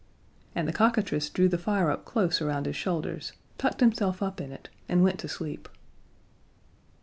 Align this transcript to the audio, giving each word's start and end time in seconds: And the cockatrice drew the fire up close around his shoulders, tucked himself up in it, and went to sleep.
And 0.55 0.67
the 0.67 0.73
cockatrice 0.73 1.29
drew 1.29 1.47
the 1.47 1.59
fire 1.59 1.91
up 1.91 2.05
close 2.05 2.41
around 2.41 2.65
his 2.65 2.75
shoulders, 2.75 3.33
tucked 3.59 3.81
himself 3.81 4.23
up 4.23 4.41
in 4.41 4.51
it, 4.51 4.67
and 4.89 5.03
went 5.03 5.19
to 5.19 5.27
sleep. 5.27 5.69